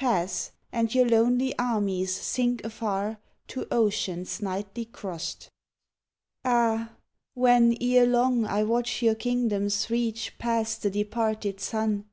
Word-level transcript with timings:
Pass, 0.00 0.52
and 0.70 0.94
your 0.94 1.08
lonely 1.08 1.58
armies 1.58 2.14
sink 2.14 2.62
afar 2.62 3.18
To 3.48 3.66
oceans 3.68 4.40
nightly 4.40 4.84
crost. 4.86 5.48
46 6.44 6.44
S'TJRS 6.44 6.74
OF 6.74 6.78
fHE 6.78 6.78
NOON 6.78 6.80
Ah! 6.84 6.92
when, 7.34 7.76
ere 7.80 8.06
long, 8.06 8.44
I 8.46 8.62
watch 8.62 9.02
your 9.02 9.16
kingdoms 9.16 9.90
reach 9.90 10.38
Past 10.38 10.82
the 10.84 10.90
departed 10.90 11.58
sun. 11.58 12.04